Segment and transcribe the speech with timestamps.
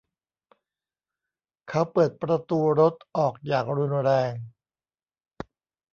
[1.67, 4.33] เขาเปิดประตูรถออกอย่างรุนแรง